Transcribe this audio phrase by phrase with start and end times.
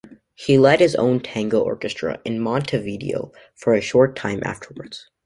[0.33, 5.07] He led his own tango orchestra in Montevideo for a short time afterwards.